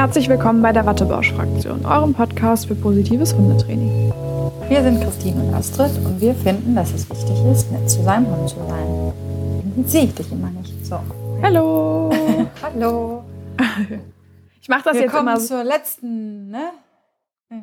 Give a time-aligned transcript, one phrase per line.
[0.00, 4.10] Herzlich willkommen bei der Wattebausch-Fraktion, eurem Podcast für positives Hundetraining.
[4.66, 8.26] Wir sind Christine und Astrid und wir finden, dass es wichtig ist, nett zu seinem
[8.34, 9.12] Hund zu sein.
[9.76, 10.86] Dann sehe ich dich immer nicht.
[10.86, 10.98] So.
[11.42, 12.10] Hallo.
[12.62, 13.24] Hallo.
[14.62, 15.38] Ich mache das wir jetzt immer.
[15.38, 16.70] zur letzten, ne?
[17.50, 17.60] Nee,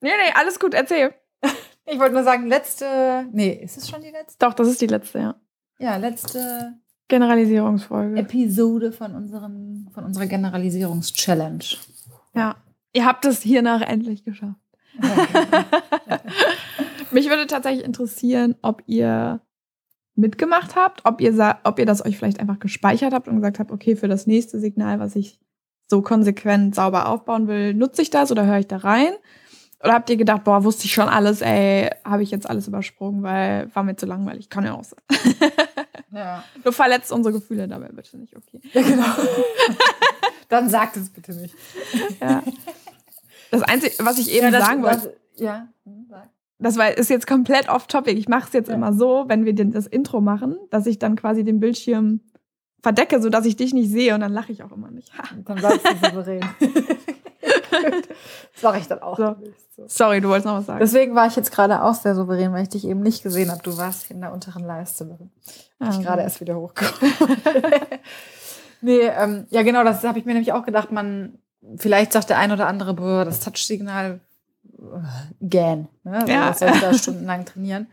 [0.00, 1.12] nee, alles gut, erzähl.
[1.84, 3.26] Ich wollte nur sagen, letzte.
[3.32, 4.38] Nee, ist es schon die letzte?
[4.38, 5.34] Doch, das ist die letzte, ja.
[5.78, 6.72] Ja, letzte
[7.08, 8.18] Generalisierungsfolge.
[8.18, 11.64] Episode von, unserem, von unserer Generalisierungs-Challenge.
[12.34, 12.56] Ja.
[12.92, 14.54] Ihr habt es hiernach endlich geschafft.
[17.10, 19.40] Mich würde tatsächlich interessieren, ob ihr
[20.14, 23.70] mitgemacht habt, ob ihr, ob ihr das euch vielleicht einfach gespeichert habt und gesagt habt,
[23.70, 25.38] okay, für das nächste Signal, was ich
[25.88, 29.12] so konsequent sauber aufbauen will, nutze ich das oder höre ich da rein?
[29.82, 33.22] Oder habt ihr gedacht, boah, wusste ich schon alles, ey, habe ich jetzt alles übersprungen,
[33.22, 34.48] weil war mir zu langweilig.
[34.48, 34.98] Kann ja auch sein.
[36.12, 36.44] Ja.
[36.62, 38.60] Du verletzt unsere Gefühle dabei bitte nicht, okay.
[38.72, 39.04] ja, genau.
[40.48, 41.54] Dann sagt es bitte nicht.
[42.20, 42.42] Ja.
[43.50, 46.28] Das Einzige, was ich eben ja, sagen wollte, das, ja, hm, sag.
[46.58, 48.16] das war, ist jetzt komplett off-topic.
[48.16, 48.74] Ich mache es jetzt Ja.
[48.74, 52.20] immer so, wenn wir den, das Intro machen, dass ich dann quasi den Bildschirm
[52.82, 55.16] verdecke, sodass ich dich nicht sehe und dann lache ich auch immer nicht.
[55.18, 55.24] Ha.
[55.44, 56.40] Dann bleibst du souverän.
[58.52, 59.16] das mache ich dann auch.
[59.18, 59.36] So.
[59.86, 60.80] Sorry, du wolltest noch was sagen.
[60.80, 63.62] Deswegen war ich jetzt gerade auch sehr souverän, weil ich dich eben nicht gesehen habe.
[63.62, 65.04] Du warst in der unteren Leiste.
[65.04, 65.30] Bin
[65.78, 66.00] Ah, ich so.
[66.02, 67.12] gerade erst wieder hochgekommen.
[68.80, 70.90] nee, ähm, ja genau, das habe ich mir nämlich auch gedacht.
[70.92, 71.38] Man,
[71.76, 74.20] vielleicht sagt der ein oder andere, boah, das Touchsignal
[74.78, 74.80] äh,
[75.40, 75.88] gähn.
[76.04, 76.14] Ne?
[76.20, 76.48] Also Ja.
[76.48, 77.88] Das soll da stundenlang trainieren.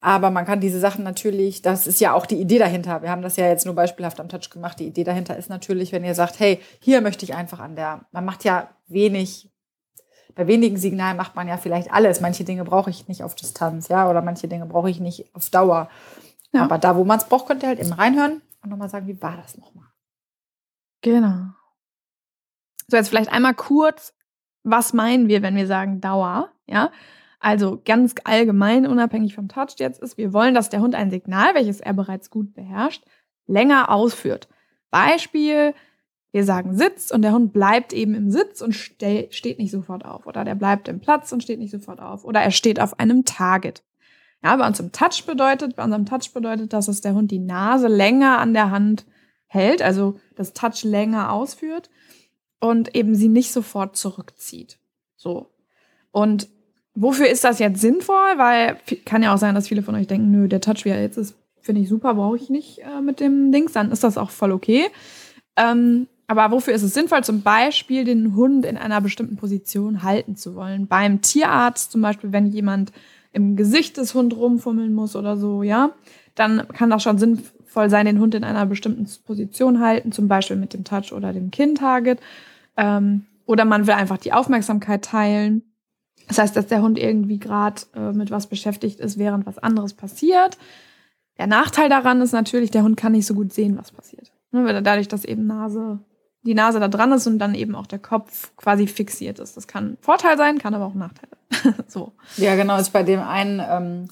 [0.00, 3.02] Aber man kann diese Sachen natürlich, das ist ja auch die Idee dahinter.
[3.02, 4.78] Wir haben das ja jetzt nur beispielhaft am Touch gemacht.
[4.78, 8.02] Die Idee dahinter ist natürlich, wenn ihr sagt, hey, hier möchte ich einfach an der,
[8.12, 9.50] man macht ja wenig,
[10.36, 12.20] bei wenigen Signalen macht man ja vielleicht alles.
[12.20, 15.50] Manche Dinge brauche ich nicht auf Distanz, ja, oder manche Dinge brauche ich nicht auf
[15.50, 15.88] Dauer.
[16.52, 16.62] Ja.
[16.64, 19.20] Aber da, wo man es braucht, könnt ihr halt eben reinhören und nochmal sagen, wie
[19.20, 19.86] war das nochmal?
[21.00, 21.48] Genau.
[22.86, 24.14] So, jetzt vielleicht einmal kurz,
[24.62, 26.52] was meinen wir, wenn wir sagen Dauer?
[26.66, 26.92] Ja.
[27.40, 31.54] Also ganz allgemein, unabhängig vom Touch jetzt ist, wir wollen, dass der Hund ein Signal,
[31.54, 33.04] welches er bereits gut beherrscht,
[33.46, 34.48] länger ausführt.
[34.90, 35.74] Beispiel,
[36.36, 40.04] wir sagen Sitz und der Hund bleibt eben im Sitz und ste steht nicht sofort
[40.04, 40.26] auf.
[40.26, 42.26] Oder der bleibt im Platz und steht nicht sofort auf.
[42.26, 43.82] Oder er steht auf einem Target.
[44.44, 47.38] Ja, bei uns im Touch bedeutet, bei unserem Touch bedeutet das, dass der Hund die
[47.38, 49.06] Nase länger an der Hand
[49.46, 51.88] hält, also das Touch länger ausführt
[52.60, 54.78] und eben sie nicht sofort zurückzieht.
[55.16, 55.46] So.
[56.10, 56.48] Und
[56.94, 58.36] wofür ist das jetzt sinnvoll?
[58.36, 58.76] Weil
[59.06, 61.16] kann ja auch sein, dass viele von euch denken, nö, der Touch, wie er jetzt
[61.16, 64.28] ist, finde ich super, brauche ich nicht äh, mit dem Dings, dann ist das auch
[64.28, 64.84] voll okay.
[65.56, 67.22] Ähm, aber wofür ist es sinnvoll?
[67.22, 70.86] Zum Beispiel den Hund in einer bestimmten Position halten zu wollen.
[70.86, 72.92] Beim Tierarzt zum Beispiel, wenn jemand
[73.32, 75.90] im Gesicht des Hund rumfummeln muss oder so, ja,
[76.34, 80.56] dann kann das schon sinnvoll sein, den Hund in einer bestimmten Position halten, zum Beispiel
[80.56, 82.18] mit dem Touch oder dem Kin-Target.
[82.76, 85.62] Ähm, oder man will einfach die Aufmerksamkeit teilen.
[86.26, 89.94] Das heißt, dass der Hund irgendwie gerade äh, mit was beschäftigt ist, während was anderes
[89.94, 90.58] passiert.
[91.38, 94.32] Der Nachteil daran ist natürlich, der Hund kann nicht so gut sehen, was passiert.
[94.50, 96.00] Ne, dadurch, dass eben Nase,
[96.46, 99.56] die Nase da dran ist und dann eben auch der Kopf quasi fixiert ist.
[99.56, 101.74] Das kann ein Vorteil sein, kann aber auch ein Nachteil sein.
[101.88, 102.12] so.
[102.36, 104.08] Ja, genau, ist bei dem einen ähm,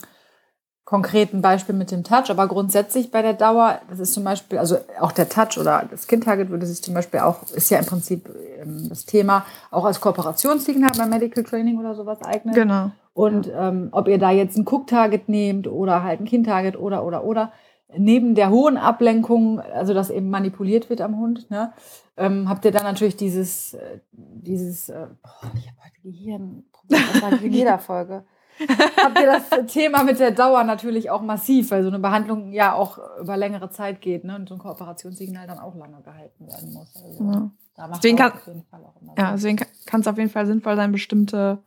[0.84, 4.77] konkreten Beispiel mit dem Touch, aber grundsätzlich bei der Dauer, das ist zum Beispiel, also
[5.00, 8.28] auch der Touch oder das Kind-Target würde sich zum Beispiel auch, ist ja im Prinzip
[8.61, 12.55] ähm, das Thema, auch als Kooperationssignal beim Medical Training oder sowas eignen.
[12.55, 12.91] Genau.
[13.15, 17.25] Und ähm, ob ihr da jetzt ein Cook-Target nehmt oder halt ein Kind-Target oder, oder,
[17.25, 17.53] oder,
[17.97, 21.72] neben der hohen Ablenkung, also dass eben manipuliert wird am Hund, ne,
[22.16, 27.53] ähm, habt ihr dann natürlich dieses, äh, dieses, äh, boah, ich habe heute Gehirnproblem, in
[27.53, 28.25] jeder Folge.
[29.03, 32.72] habt ihr das Thema mit der Dauer natürlich auch massiv, weil so eine Behandlung ja
[32.72, 36.72] auch über längere Zeit geht ne, und so ein Kooperationssignal dann auch lange gehalten werden
[36.72, 36.94] muss.
[37.05, 37.50] Also, Ja.
[37.75, 40.31] da macht Deswegen kann- auf jeden Fall auch immer Ja, deswegen kann es auf jeden
[40.31, 41.59] Fall sinnvoll sein, bestimmte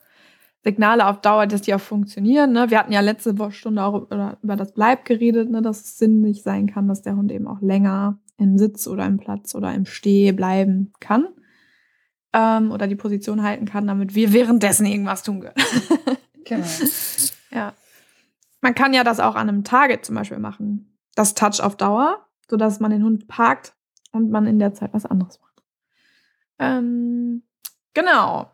[0.68, 2.52] Signale auf Dauer, dass die auch funktionieren.
[2.52, 2.70] Ne?
[2.70, 5.62] Wir hatten ja letzte Woche Stunde auch über, das Bleib geredet, ne?
[5.62, 9.18] dass es sinnig sein kann, dass der Hund eben auch länger im Sitz oder im
[9.18, 11.30] Platz oder im Steh bleiben kann.
[12.34, 15.56] Ähm, oder die Position halten kann, damit wir währenddessen irgendwas tun können.
[16.50, 16.66] Genau.
[17.52, 17.74] ja.
[18.62, 20.98] Man kann ja das auch an einem Target zum Beispiel machen.
[21.14, 23.76] Das Touch auf Dauer, sodass man den Hund parkt
[24.14, 25.62] und man in der Zeit was anderes macht.
[26.58, 27.44] Ähm,
[27.94, 28.50] genau.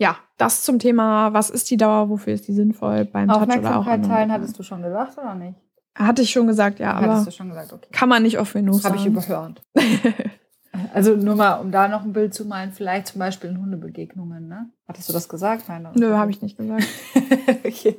[0.00, 3.42] Ja, das zum Thema, was ist die Dauer, wofür ist die sinnvoll beim Touch oder
[3.42, 5.58] auch Aufmerksamkeit teilen, hattest du schon gesagt oder nicht?
[5.94, 7.88] Hatte ich schon gesagt, ja, Hattest aber du schon gesagt, okay.
[7.92, 9.14] kann man nicht oft genug Das habe ich sagen.
[9.14, 9.62] überhört.
[10.94, 14.46] Also nur mal, um da noch ein Bild zu malen, vielleicht zum Beispiel in Hundebegegnungen,
[14.46, 14.70] ne?
[14.86, 15.64] Hattest du das gesagt?
[15.68, 16.86] Nein, Nö, habe ich nicht gesagt.
[17.64, 17.98] okay.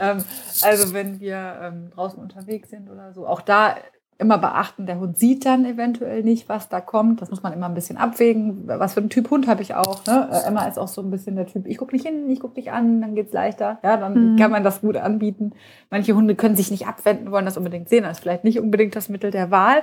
[0.00, 0.24] ähm,
[0.62, 3.76] also wenn wir ähm, draußen unterwegs sind oder so, auch da
[4.22, 7.20] immer beachten, der Hund sieht dann eventuell nicht, was da kommt.
[7.20, 8.62] Das muss man immer ein bisschen abwägen.
[8.66, 10.06] Was für einen Typ Hund habe ich auch.
[10.06, 10.28] Ne?
[10.32, 12.54] Äh, Emma ist auch so ein bisschen der Typ, ich gucke nicht hin, ich gucke
[12.54, 13.78] dich an, dann geht's leichter.
[13.82, 14.36] Ja, dann mhm.
[14.38, 15.52] kann man das gut anbieten.
[15.90, 18.04] Manche Hunde können sich nicht abwenden, wollen das unbedingt sehen.
[18.04, 19.82] Das ist vielleicht nicht unbedingt das Mittel der Wahl.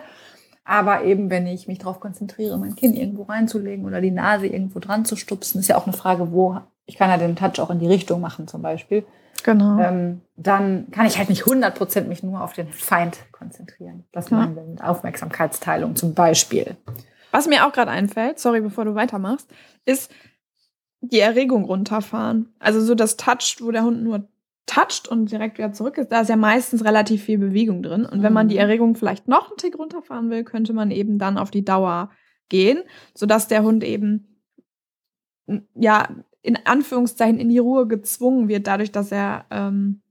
[0.63, 4.80] Aber eben, wenn ich mich darauf konzentriere, mein Kind irgendwo reinzulegen oder die Nase irgendwo
[4.80, 6.57] dran zu stupsen, ist ja auch eine Frage, wo
[6.89, 9.06] ich kann ja den Touch auch in die Richtung machen zum Beispiel.
[9.44, 9.80] Genau.
[9.80, 14.06] Ähm, dann kann ich halt nicht 100% mich nur auf den Feind konzentrieren.
[14.12, 14.38] Das ja.
[14.38, 16.75] meinen wir mit Aufmerksamkeitsteilung zum Beispiel.
[17.31, 19.53] Was mir auch gerade einfällt, sorry, bevor du weitermachst,
[19.86, 20.12] ist
[21.01, 22.53] die Erregung runterfahren.
[22.57, 24.27] Also so das Touch, wo der Hund nur
[24.65, 28.03] toucht und direkt wieder zurück ist, da ist ja meistens relativ viel Bewegung drin.
[28.06, 28.62] Und wenn man die mhm.
[28.62, 32.09] Erregung vielleicht noch einen Tick runterfahren will, könnte man eben dann auf die Dauer
[32.50, 32.81] gehen,
[33.13, 34.25] sodass der Hund eben
[35.75, 36.09] ja
[36.41, 40.01] in Anführungszeichen in die Ruhe gezwungen wird, dadurch, dass er ähm,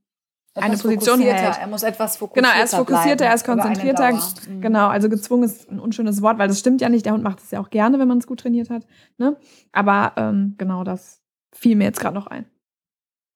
[0.55, 1.57] eine Position hält.
[1.59, 4.11] Er muss etwas fokussierter Genau, er ist fokussierter, er ist konzentrierter.
[4.13, 4.61] Mhm.
[4.61, 7.05] Genau, also gezwungen ist ein unschönes Wort, weil das stimmt ja nicht.
[7.05, 8.85] Der Hund macht es ja auch gerne, wenn man es gut trainiert hat.
[9.17, 9.37] Ne?
[9.71, 11.21] Aber ähm, genau das
[11.53, 12.45] fiel mir jetzt gerade noch ein.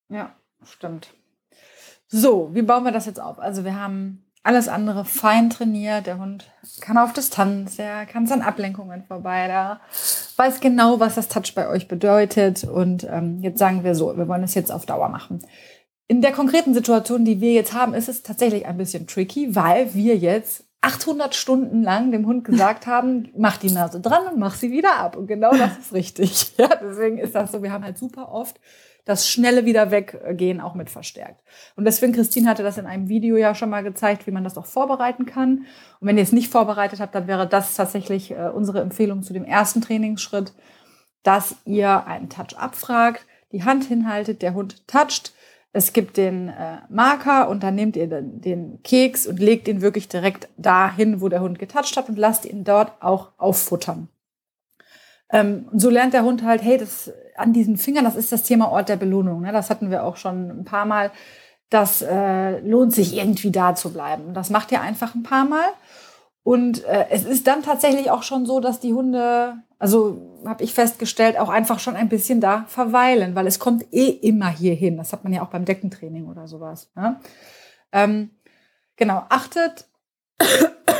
[0.09, 1.13] Ja, stimmt.
[2.07, 3.39] So, wie bauen wir das jetzt auf?
[3.39, 6.05] Also wir haben alles andere fein trainiert.
[6.05, 6.51] Der Hund
[6.81, 9.79] kann auf Distanz, der kann an Ablenkungen vorbei, der
[10.35, 12.65] weiß genau, was das Touch bei euch bedeutet.
[12.65, 15.39] Und ähm, jetzt sagen wir so, wir wollen es jetzt auf Dauer machen.
[16.07, 19.93] In der konkreten Situation, die wir jetzt haben, ist es tatsächlich ein bisschen tricky, weil
[19.93, 24.55] wir jetzt 800 Stunden lang dem Hund gesagt haben, mach die Nase dran und mach
[24.55, 25.15] sie wieder ab.
[25.15, 26.51] Und genau das ist richtig.
[26.57, 27.63] Ja, deswegen ist das so.
[27.63, 28.59] Wir haben halt super oft
[29.05, 31.41] das schnelle wieder weggehen auch mit verstärkt.
[31.75, 34.57] Und deswegen, Christine hatte das in einem Video ja schon mal gezeigt, wie man das
[34.57, 35.65] auch vorbereiten kann.
[35.99, 39.33] Und wenn ihr es nicht vorbereitet habt, dann wäre das tatsächlich äh, unsere Empfehlung zu
[39.33, 40.53] dem ersten Trainingsschritt,
[41.23, 45.33] dass ihr einen Touch abfragt, die Hand hinhaltet, der Hund toucht.
[45.73, 49.81] Es gibt den äh, Marker und dann nehmt ihr den, den Keks und legt ihn
[49.81, 54.07] wirklich direkt dahin, wo der Hund getoucht hat und lasst ihn dort auch auffuttern.
[55.31, 58.71] Ähm, so lernt der Hund halt, hey, das an diesen Fingern, das ist das Thema
[58.71, 59.41] Ort der Belohnung.
[59.41, 59.51] Ne?
[59.51, 61.11] Das hatten wir auch schon ein paar Mal.
[61.69, 64.33] Das äh, lohnt sich irgendwie da zu bleiben.
[64.33, 65.65] Das macht ihr einfach ein paar Mal.
[66.43, 70.73] Und äh, es ist dann tatsächlich auch schon so, dass die Hunde, also habe ich
[70.73, 74.97] festgestellt, auch einfach schon ein bisschen da verweilen, weil es kommt eh immer hier hin.
[74.97, 76.91] Das hat man ja auch beim Deckentraining oder sowas.
[76.95, 77.19] Ne?
[77.93, 78.31] Ähm,
[78.97, 79.87] genau, achtet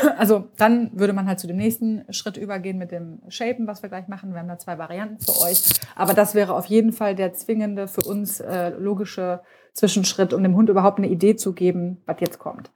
[0.18, 3.88] also dann würde man halt zu dem nächsten Schritt übergehen mit dem Shapen, was wir
[3.88, 4.32] gleich machen.
[4.32, 5.62] Wir haben da zwei Varianten für euch.
[5.96, 9.40] Aber das wäre auf jeden Fall der zwingende, für uns äh, logische
[9.72, 12.70] Zwischenschritt, um dem Hund überhaupt eine Idee zu geben, was jetzt kommt.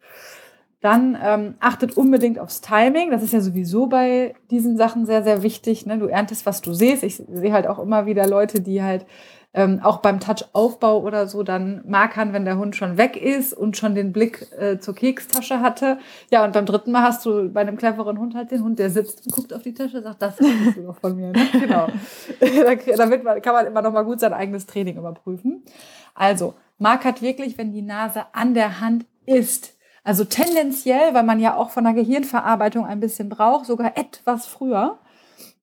[0.81, 3.11] Dann ähm, achtet unbedingt aufs Timing.
[3.11, 5.87] Das ist ja sowieso bei diesen Sachen sehr, sehr wichtig.
[5.87, 5.99] Ne?
[5.99, 7.03] Du erntest, was du siehst.
[7.03, 9.05] Ich sehe halt auch immer wieder Leute, die halt
[9.55, 13.77] ähm, auch beim Touch-Aufbau oder so dann markern, wenn der Hund schon weg ist und
[13.77, 15.99] schon den Blick äh, zur Kekstasche hatte.
[16.31, 18.91] Ja, und beim dritten Mal hast du bei einem cleveren Hund halt den Hund, der
[18.91, 21.33] sitzt und guckt auf die Tasche und sagt, das ist du noch von mir.
[21.33, 21.47] Ne?
[21.53, 21.89] Genau.
[22.97, 25.65] Damit man, kann man immer noch mal gut sein eigenes Training überprüfen.
[26.15, 29.78] Also, markert wirklich, wenn die Nase an der Hand ist.
[30.08, 34.99] Also tendenziell, weil man ja auch von der Gehirnverarbeitung ein bisschen braucht, sogar etwas früher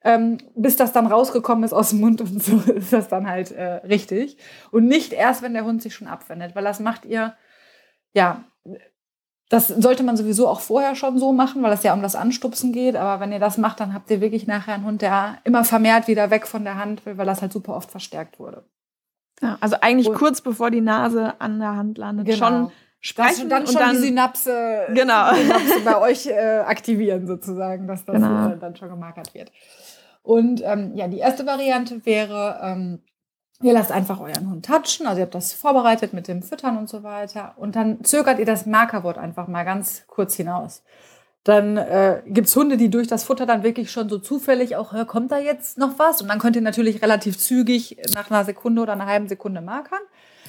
[0.06, 3.51] ähm, bis das dann rausgekommen ist aus dem Mund und so ist das dann halt
[3.51, 4.38] äh, richtig.
[4.71, 7.33] Und nicht erst, wenn der Hund sich schon abwendet, weil das macht ihr,
[8.13, 8.45] ja,
[9.50, 12.71] das sollte man sowieso auch vorher schon so machen, weil es ja um das Anstupsen
[12.71, 12.95] geht.
[12.95, 16.07] Aber wenn ihr das macht, dann habt ihr wirklich nachher einen Hund, der immer vermehrt
[16.07, 18.64] wieder weg von der Hand will, weil das halt super oft verstärkt wurde.
[19.42, 22.37] Ja, also eigentlich und, kurz bevor die Nase an der Hand landet, genau.
[22.37, 22.71] schon
[23.06, 25.31] sprechen das, dann schon dann, die Synapse, genau.
[25.31, 28.50] die Synapse bei euch äh, aktivieren sozusagen, dass das genau.
[28.50, 29.52] äh, dann schon gemarkert wird.
[30.24, 33.04] Und ähm, ja, die erste Variante wäre, ähm,
[33.62, 36.90] ihr lasst einfach euren Hund touchen, also ihr habt das vorbereitet mit dem Füttern und
[36.90, 37.54] so weiter.
[37.57, 40.83] Und dann zögert ihr das Markerwort einfach mal ganz kurz hinaus.
[41.44, 45.31] Dann äh, gibt's Hunde, die durch das Futter dann wirklich schon so zufällig auch, kommt
[45.31, 46.24] da jetzt noch was?
[46.24, 50.02] Und dann könnt ihr natürlich relativ zügig nach einer Sekunde oder einer halben Sekunde markern.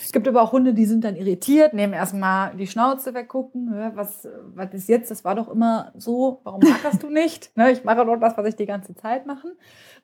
[0.03, 3.71] Es gibt aber auch Hunde, die sind dann irritiert, nehmen erstmal die Schnauze weggucken.
[3.95, 5.11] Was, was ist jetzt?
[5.11, 6.41] Das war doch immer so.
[6.45, 7.51] Warum magst du nicht?
[7.57, 9.53] Ne, ich mache doch das, was ich die ganze Zeit machen,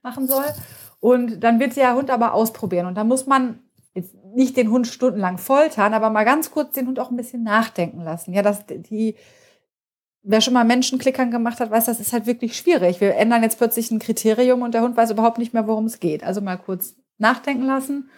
[0.02, 0.44] machen soll.
[1.00, 2.86] Und dann wird der Hund aber ausprobieren.
[2.86, 3.58] Und da muss man
[3.94, 7.42] jetzt nicht den Hund stundenlang foltern, aber mal ganz kurz den Hund auch ein bisschen
[7.42, 8.32] nachdenken lassen.
[8.32, 9.16] Ja, dass die,
[10.22, 13.02] wer schon mal Menschenklickern gemacht hat, weiß, das ist halt wirklich schwierig.
[13.02, 16.00] Wir ändern jetzt plötzlich ein Kriterium und der Hund weiß überhaupt nicht mehr, worum es
[16.00, 16.24] geht.
[16.24, 18.08] Also mal kurz nachdenken lassen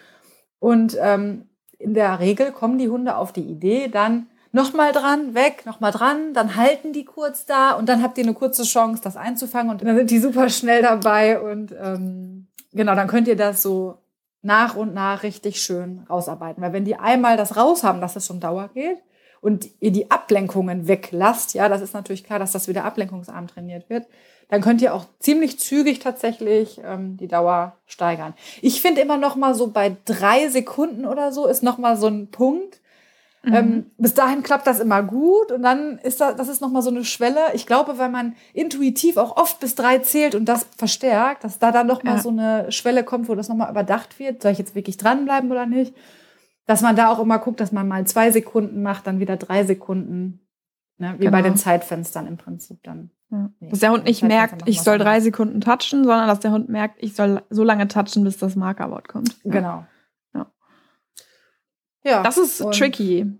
[0.61, 5.65] und ähm, in der Regel kommen die Hunde auf die Idee, dann nochmal dran, weg,
[5.67, 9.17] nochmal dran, dann halten die kurz da und dann habt ihr eine kurze Chance, das
[9.17, 13.63] einzufangen und dann sind die super schnell dabei und ähm, genau, dann könnt ihr das
[13.63, 13.99] so
[14.43, 16.63] nach und nach richtig schön rausarbeiten.
[16.63, 18.99] Weil wenn die einmal das raus haben, dass es schon Dauer geht
[19.41, 23.89] und ihr die Ablenkungen weglasst, ja, das ist natürlich klar, dass das wieder ablenkungsarm trainiert
[23.89, 24.07] wird,
[24.49, 28.35] dann könnt ihr auch ziemlich zügig tatsächlich ähm, die Dauer steigern.
[28.63, 32.09] Ich finde immer noch mal so bei drei Sekunden oder so ist noch mal so
[32.09, 32.81] ein Punkt.
[33.45, 33.55] Mhm.
[33.55, 36.83] Ähm, bis dahin klappt das immer gut und dann ist das, das ist noch mal
[36.83, 37.41] so eine Schwelle.
[37.53, 41.71] Ich glaube, weil man intuitiv auch oft bis drei zählt und das verstärkt, dass da
[41.71, 42.23] dann noch mal ja.
[42.23, 44.43] so eine Schwelle kommt, wo das noch mal überdacht wird.
[44.43, 45.95] Soll ich jetzt wirklich dranbleiben oder nicht?
[46.67, 49.65] Dass man da auch immer guckt, dass man mal zwei Sekunden macht, dann wieder drei
[49.65, 50.41] Sekunden.
[50.99, 51.15] Ne?
[51.15, 51.33] Wie genau.
[51.33, 53.11] bei den Zeitfenstern im Prinzip dann.
[53.31, 53.51] Ja.
[53.61, 57.03] Dass der Hund nicht merkt, ich soll drei Sekunden touchen, sondern dass der Hund merkt,
[57.03, 59.37] ich soll so lange touchen, bis das Markerwort kommt.
[59.43, 59.85] Genau.
[60.35, 60.47] Ja.
[62.05, 62.23] ja.
[62.23, 63.39] Das ist tricky.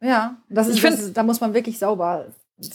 [0.00, 2.26] Ja, das ist, ich da muss man wirklich sauber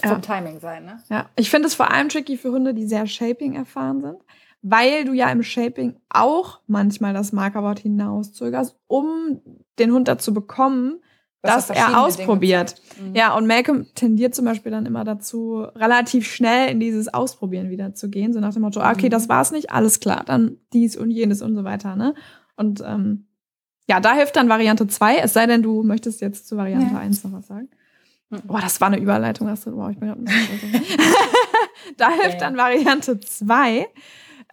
[0.01, 0.19] vom ja.
[0.19, 0.85] Timing sein.
[0.85, 1.03] Ne?
[1.09, 4.17] Ja, ich finde es vor allem tricky für Hunde, die sehr Shaping erfahren sind,
[4.61, 9.41] weil du ja im Shaping auch manchmal das Markerwort hinauszögerst, um
[9.79, 11.01] den Hund dazu bekommen,
[11.43, 12.75] dass er ausprobiert.
[12.99, 13.15] Mhm.
[13.15, 17.93] Ja, und Malcolm tendiert zum Beispiel dann immer dazu, relativ schnell in dieses Ausprobieren wieder
[17.93, 18.33] zu gehen.
[18.33, 19.11] So nach dem Motto, ah, okay, mhm.
[19.11, 21.95] das war's nicht, alles klar, dann dies und jenes und so weiter.
[21.95, 22.15] Ne?
[22.55, 23.27] Und ähm,
[23.87, 26.99] ja, da hilft dann Variante 2, es sei denn, du möchtest jetzt zu Variante ja.
[26.99, 27.69] 1 noch was sagen.
[28.29, 28.41] Mhm.
[28.45, 29.75] Boah, das war eine Überleitung, Astrid.
[29.75, 30.23] Boah, ich bin gerade
[31.97, 33.85] Da hilft dann Variante 2.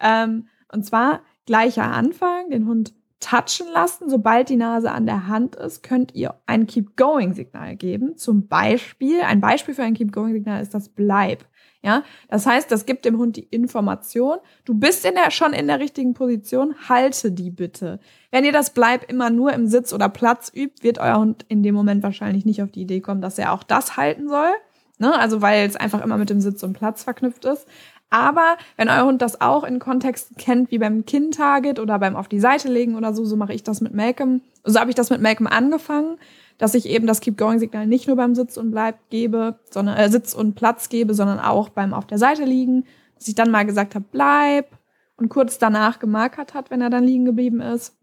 [0.01, 4.09] Ähm, und zwar gleicher Anfang, den Hund touchen lassen.
[4.09, 8.17] Sobald die Nase an der Hand ist, könnt ihr ein Keep-Going-Signal geben.
[8.17, 11.45] Zum Beispiel, ein Beispiel für ein Keep-Going-Signal ist das Bleib.
[11.83, 15.65] Ja, das heißt, das gibt dem Hund die Information, du bist in der, schon in
[15.65, 17.99] der richtigen Position, halte die bitte.
[18.29, 21.63] Wenn ihr das Bleib immer nur im Sitz oder Platz übt, wird euer Hund in
[21.63, 24.51] dem Moment wahrscheinlich nicht auf die Idee kommen, dass er auch das halten soll.
[24.99, 25.17] Ne?
[25.17, 27.67] Also weil es einfach immer mit dem Sitz und Platz verknüpft ist.
[28.11, 32.27] Aber wenn euer Hund das auch in Kontexten kennt, wie beim Kind-Target oder beim auf
[32.27, 34.41] die Seite legen oder so, so mache ich das mit Malcolm.
[34.65, 36.17] So habe ich das mit Malcolm angefangen,
[36.57, 40.33] dass ich eben das Keep-Going-Signal nicht nur beim Sitz und Bleib gebe, sondern äh, Sitz
[40.33, 42.83] und Platz gebe, sondern auch beim auf der Seite liegen.
[43.15, 44.77] Dass ich dann mal gesagt habe, bleib
[45.15, 47.95] und kurz danach gemarkert hat, wenn er dann liegen geblieben ist.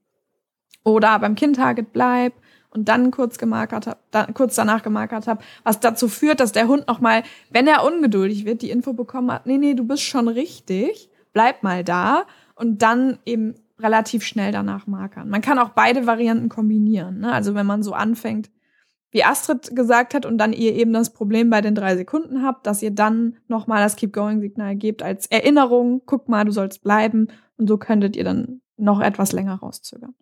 [0.84, 2.32] Oder beim Kind-Target bleib
[2.78, 6.68] und dann kurz gemarkert habe, dann, kurz danach gemarkert habe, was dazu führt, dass der
[6.68, 10.28] Hund nochmal, wenn er ungeduldig wird, die Info bekommen hat, nee, nee, du bist schon
[10.28, 15.28] richtig, bleib mal da und dann eben relativ schnell danach markern.
[15.28, 17.18] Man kann auch beide Varianten kombinieren.
[17.18, 17.32] Ne?
[17.32, 18.48] Also wenn man so anfängt,
[19.10, 22.66] wie Astrid gesagt hat, und dann ihr eben das Problem bei den drei Sekunden habt,
[22.66, 27.28] dass ihr dann nochmal das Keep-Going-Signal gebt als Erinnerung, guck mal, du sollst bleiben.
[27.56, 30.14] Und so könntet ihr dann noch etwas länger rauszögern.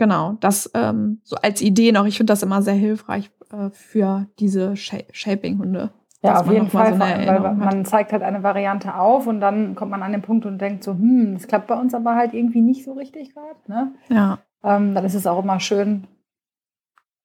[0.00, 2.06] Genau, das ähm, so als Idee noch.
[2.06, 5.90] Ich finde das immer sehr hilfreich äh, für diese Sh Shaping-Hunde.
[6.22, 9.90] Ja, auf jeden Fall, so weil man zeigt halt eine Variante auf und dann kommt
[9.90, 12.62] man an den Punkt und denkt so, hm, das klappt bei uns aber halt irgendwie
[12.62, 13.58] nicht so richtig gerade.
[13.66, 13.92] Ne?
[14.08, 14.38] Ja.
[14.64, 16.06] Ähm, dann ist es auch immer schön,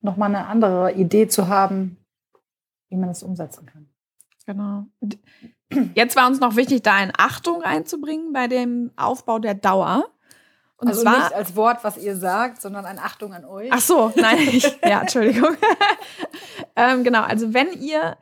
[0.02, 1.96] nochmal eine andere Idee zu haben,
[2.90, 3.88] wie man das umsetzen kann.
[4.46, 4.86] Genau.
[5.94, 10.10] Jetzt war uns noch wichtig, da eine Achtung reinzubringen bei dem Aufbau der Dauer.
[10.78, 13.70] Und also zwar, nicht als Wort, was ihr sagt, sondern eine Achtung an euch.
[13.72, 15.56] Ach so, nein, ich, ja, Entschuldigung.
[16.76, 18.18] ähm, genau, also wenn ihr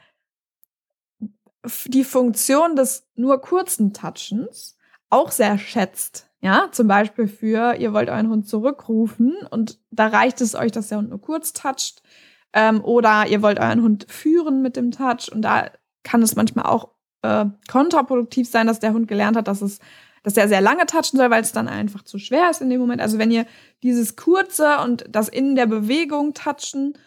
[1.86, 4.78] die Funktion des nur kurzen Touchens
[5.10, 10.42] auch sehr schätzt, ja, zum Beispiel für, ihr wollt euren Hund zurückrufen und da reicht
[10.42, 12.04] es euch, dass der Hund nur kurz toucht,
[12.52, 15.72] ähm, oder ihr wollt euren Hund führen mit dem Touch und da
[16.04, 16.90] kann es manchmal auch
[17.24, 19.80] äh, kontraproduktiv sein, dass der Hund gelernt hat, dass es
[20.24, 22.80] dass der sehr lange touchen soll, weil es dann einfach zu schwer ist in dem
[22.80, 23.02] Moment.
[23.02, 23.46] Also wenn ihr
[23.84, 26.98] dieses kurze und das in der Bewegung touchen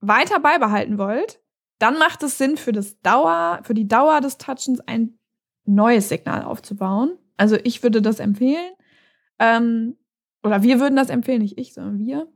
[0.00, 1.40] weiter beibehalten wollt,
[1.78, 5.18] dann macht es Sinn für das Dauer, für die Dauer des Touchens ein
[5.66, 7.18] neues Signal aufzubauen.
[7.36, 8.72] Also ich würde das empfehlen.
[9.38, 9.96] Ähm,
[10.42, 12.28] oder wir würden das empfehlen, nicht ich, sondern wir.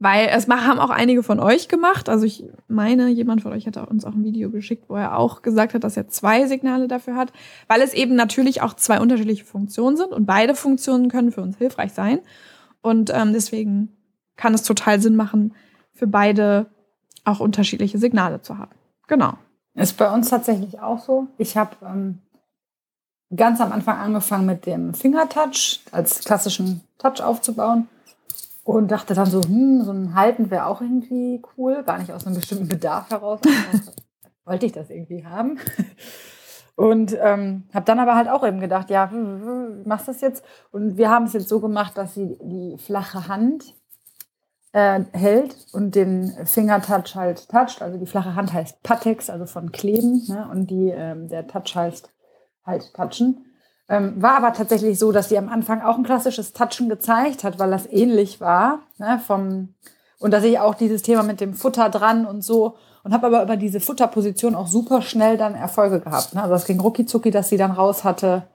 [0.00, 2.08] Weil es haben auch einige von euch gemacht.
[2.08, 5.42] Also ich meine, jemand von euch hat uns auch ein Video geschickt, wo er auch
[5.42, 7.32] gesagt hat, dass er zwei Signale dafür hat,
[7.66, 11.58] weil es eben natürlich auch zwei unterschiedliche Funktionen sind und beide Funktionen können für uns
[11.58, 12.20] hilfreich sein.
[12.80, 13.96] Und ähm, deswegen
[14.36, 15.54] kann es total Sinn machen,
[15.92, 16.66] für beide
[17.24, 18.70] auch unterschiedliche Signale zu haben.
[19.08, 19.34] Genau.
[19.74, 21.26] Ist bei uns tatsächlich auch so.
[21.38, 22.20] Ich habe ähm,
[23.34, 27.88] ganz am Anfang angefangen mit dem Fingertouch als klassischen Touch aufzubauen
[28.68, 32.26] und dachte dann so, hm, so ein Halten wäre auch irgendwie cool, gar nicht aus
[32.26, 33.40] einem bestimmten Bedarf heraus.
[34.44, 35.58] wollte ich das irgendwie haben.
[36.76, 39.10] Und ähm, habe dann aber halt auch eben gedacht, ja,
[39.86, 40.44] machst du das jetzt?
[40.70, 43.74] Und wir haben es jetzt so gemacht, dass sie die flache Hand
[44.72, 47.80] äh, hält und den Fingertouch halt toucht.
[47.80, 50.24] Also die flache Hand heißt Patex, also von Kleben.
[50.28, 50.46] Ne?
[50.50, 52.12] Und die, ähm, der Touch heißt
[52.64, 53.46] halt touchen.
[53.88, 57.58] Ähm, war aber tatsächlich so, dass sie am Anfang auch ein klassisches Touchen gezeigt hat,
[57.58, 59.74] weil das ähnlich war, ne, vom,
[60.18, 62.76] Und da sehe ich auch dieses Thema mit dem Futter dran und so.
[63.04, 66.34] Und habe aber über diese Futterposition auch super schnell dann Erfolge gehabt.
[66.34, 66.42] Ne?
[66.42, 68.48] Also das ging rucki zucki, dass sie dann raus hatte.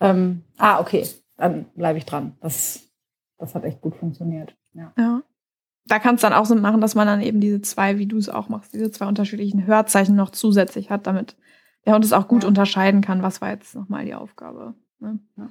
[0.00, 1.06] Ähm, ah, okay,
[1.36, 2.36] dann bleibe ich dran.
[2.40, 2.80] Das,
[3.38, 4.56] das hat echt gut funktioniert.
[4.72, 4.92] Ja.
[4.96, 5.22] ja.
[5.86, 8.16] Da kann es dann auch so machen, dass man dann eben diese zwei, wie du
[8.16, 11.36] es auch machst, diese zwei unterschiedlichen Hörzeichen noch zusätzlich hat, damit
[11.86, 12.48] der Hund es auch gut ja.
[12.48, 14.74] unterscheiden kann, was war jetzt nochmal die Aufgabe.
[15.00, 15.18] Ne?
[15.36, 15.50] Ja.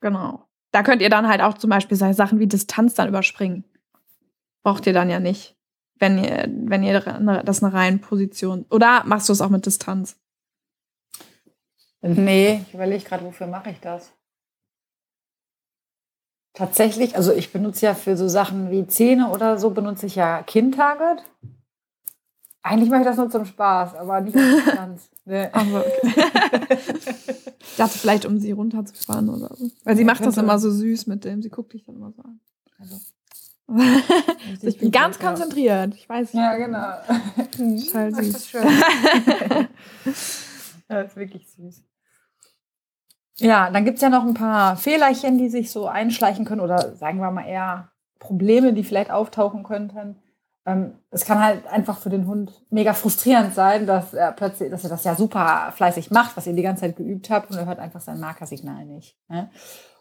[0.00, 0.44] Genau.
[0.72, 3.64] Da könnt ihr dann halt auch zum Beispiel Sachen wie Distanz dann überspringen.
[4.62, 5.56] Braucht ihr dann ja nicht,
[5.98, 7.00] wenn ihr, wenn ihr
[7.44, 8.66] das eine reine Position.
[8.70, 10.18] Oder machst du es auch mit Distanz?
[12.02, 14.12] Nee, ich überlege gerade, wofür mache ich das?
[16.52, 20.42] Tatsächlich, also ich benutze ja für so Sachen wie Zähne oder so, benutze ich ja
[20.42, 21.24] Kind-Target.
[22.66, 25.08] Eigentlich mache ich das nur zum Spaß, aber nicht Distanz.
[25.28, 25.48] Nee.
[25.50, 26.78] Aber okay.
[27.58, 29.68] ich dachte vielleicht, um sie runterzufahren oder so.
[29.82, 31.42] Weil sie macht das immer so süß mit dem.
[31.42, 32.38] Sie guckt dich dann immer so an.
[32.78, 33.00] Also.
[34.62, 35.96] ich bin ganz konzentriert.
[35.96, 36.40] Ich weiß nicht.
[36.40, 36.92] Ja, genau.
[37.50, 38.32] Total süß.
[38.32, 38.68] Das ist schön.
[40.86, 41.82] das ist wirklich süß.
[43.38, 46.94] Ja, dann gibt es ja noch ein paar Fehlerchen, die sich so einschleichen können oder
[46.94, 50.22] sagen wir mal eher Probleme, die vielleicht auftauchen könnten.
[50.66, 54.82] Ähm, es kann halt einfach für den Hund mega frustrierend sein, dass er plötzlich, dass
[54.82, 57.66] er das ja super fleißig macht, was ihr die ganze Zeit geübt habt und er
[57.66, 59.16] hört einfach sein Markersignal nicht.
[59.28, 59.48] Ne?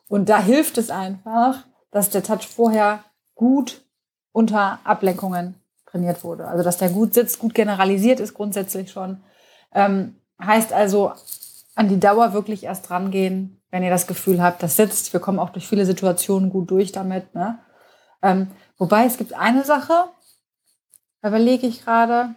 [0.08, 3.04] Und da hilft es einfach, dass der Touch vorher
[3.36, 3.86] gut
[4.32, 5.56] unter Ablenkungen
[5.86, 6.48] trainiert wurde.
[6.48, 9.24] Also dass der gut sitzt, gut generalisiert ist grundsätzlich schon.
[9.74, 11.14] Ähm, heißt also,
[11.76, 15.14] an die Dauer wirklich erst rangehen, wenn ihr das Gefühl habt, das sitzt.
[15.14, 17.36] Wir kommen auch durch viele Situationen gut durch damit.
[17.36, 17.60] Ne?
[18.22, 20.06] Ähm, wobei es gibt eine Sache,
[21.24, 22.36] überlege ich gerade,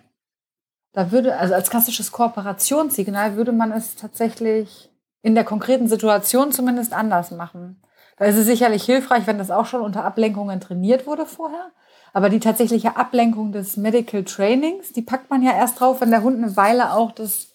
[0.93, 4.91] da würde, also als klassisches Kooperationssignal würde man es tatsächlich
[5.23, 7.83] in der konkreten Situation zumindest anders machen.
[8.17, 11.71] Da ist es sicherlich hilfreich, wenn das auch schon unter Ablenkungen trainiert wurde vorher.
[12.13, 16.23] Aber die tatsächliche Ablenkung des Medical Trainings, die packt man ja erst drauf, wenn der
[16.23, 17.55] Hund eine Weile auch das,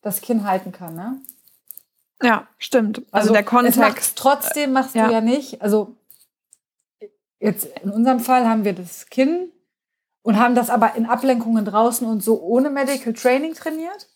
[0.00, 1.20] das Kinn halten kann, ne?
[2.22, 2.98] Ja, stimmt.
[3.10, 4.16] Also, also der Kontext.
[4.16, 5.06] trotzdem machst ja.
[5.06, 5.60] du ja nicht.
[5.60, 5.96] Also
[7.40, 9.52] jetzt in unserem Fall haben wir das Kinn
[10.26, 14.08] und haben das aber in Ablenkungen draußen und so ohne Medical Training trainiert.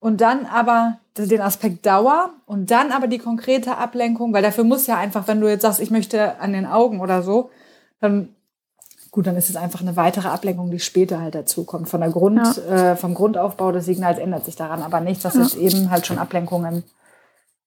[0.00, 4.88] Und dann aber den Aspekt Dauer und dann aber die konkrete Ablenkung, weil dafür muss
[4.88, 7.50] ja einfach, wenn du jetzt sagst, ich möchte an den Augen oder so,
[8.00, 8.30] dann
[9.12, 11.88] gut, dann ist es einfach eine weitere Ablenkung, die später halt dazu kommt.
[11.88, 12.92] Von der Grund, ja.
[12.92, 15.22] äh, vom Grundaufbau des Signals ändert sich daran aber nichts.
[15.22, 15.42] Das ja.
[15.42, 16.82] ist eben halt schon Ablenkungen,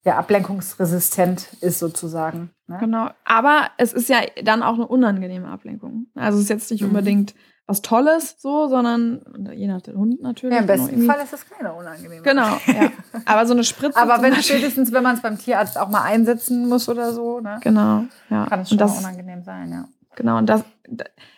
[0.04, 2.52] der ablenkungsresistent ist sozusagen.
[2.68, 2.80] Ne?
[2.82, 3.12] Genau.
[3.24, 6.08] Aber es ist ja dann auch eine unangenehme Ablenkung.
[6.16, 6.90] Also es ist jetzt nicht mhm.
[6.90, 7.34] unbedingt
[7.72, 9.22] was Tolles, so, sondern
[9.56, 10.54] je nach dem Hund natürlich.
[10.54, 12.22] Ja, Im besten genau, Fall ist es keine unangenehme.
[12.22, 12.92] Genau, ja.
[13.26, 13.98] Aber so eine Spritze.
[13.98, 17.60] Aber wenn spätestens, wenn man es beim Tierarzt auch mal einsetzen muss oder so, ne?
[17.62, 18.46] Genau, ja.
[18.46, 19.86] Kann es schon das, unangenehm sein, ja.
[20.18, 20.64] Genau, und das,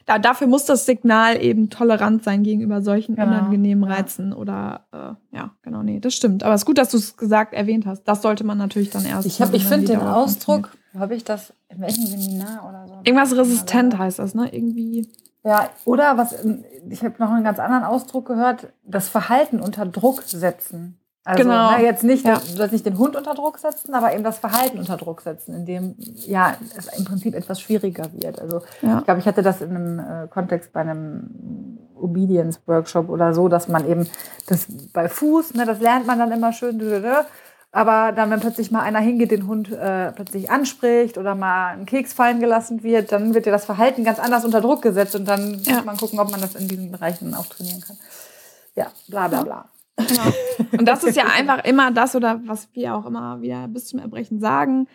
[0.08, 3.28] da, dafür muss das Signal eben tolerant sein gegenüber solchen genau.
[3.28, 4.36] unangenehmen Reizen ja.
[4.36, 6.44] oder äh, ja, genau, nee, das stimmt.
[6.44, 8.04] Aber es ist gut, dass du es gesagt, erwähnt hast.
[8.06, 9.28] Das sollte man natürlich dann erst.
[9.28, 13.00] Ich, hab, ich finde den Ausdruck, habe ich das in welchem Seminar oder so?
[13.04, 14.54] Irgendwas resistent heißt das, ne?
[14.54, 15.10] Irgendwie.
[15.44, 16.36] Ja, oder was,
[16.90, 20.98] ich habe noch einen ganz anderen Ausdruck gehört, das Verhalten unter Druck setzen.
[21.26, 21.72] Also genau.
[21.72, 22.36] na, jetzt nicht, ja.
[22.36, 25.54] du sollst nicht den Hund unter Druck setzen, aber eben das Verhalten unter Druck setzen,
[25.54, 28.42] in dem ja es im Prinzip etwas schwieriger wird.
[28.42, 29.00] Also ja.
[29.00, 33.48] ich glaube, ich hatte das in einem äh, Kontext bei einem Obedience Workshop oder so,
[33.48, 34.08] dass man eben
[34.48, 36.78] das bei Fuß, ne, das lernt man dann immer schön,
[37.74, 41.88] aber dann, wenn plötzlich mal einer hingeht, den Hund äh, plötzlich anspricht oder mal ein
[41.88, 45.28] Keks fallen gelassen wird, dann wird ja das Verhalten ganz anders unter Druck gesetzt und
[45.28, 45.78] dann ja.
[45.78, 47.98] muss man gucken, ob man das in diesen Bereichen auch trainieren kann.
[48.76, 49.66] Ja, bla bla bla.
[49.98, 50.78] Genau.
[50.78, 54.00] Und das ist ja einfach immer das oder was wir auch immer wieder bis zum
[54.00, 54.88] Erbrechen sagen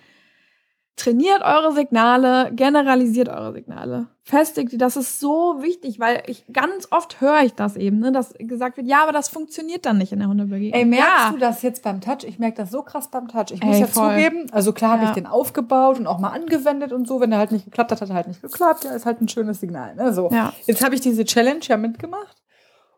[0.99, 4.09] trainiert eure Signale, generalisiert eure Signale.
[4.23, 8.13] Festigt die, das ist so wichtig, weil ich ganz oft höre ich das eben, ne,
[8.13, 10.79] dass gesagt wird, ja, aber das funktioniert dann nicht in der Hundebegegnung.
[10.79, 11.31] Ey, merkst ja.
[11.33, 12.25] du das jetzt beim Touch?
[12.25, 13.53] Ich merke das so krass beim Touch.
[13.53, 14.15] Ich muss Ey, ja voll.
[14.15, 15.09] zugeben, also klar habe ja.
[15.09, 17.21] ich den aufgebaut und auch mal angewendet und so.
[17.21, 18.85] Wenn der halt nicht geklappt hat, hat er halt nicht geklappt.
[18.85, 19.95] Ja, ist halt ein schönes Signal.
[19.95, 20.13] Ne?
[20.13, 20.29] So.
[20.31, 20.53] Ja.
[20.67, 22.37] Jetzt habe ich diese Challenge ja mitgemacht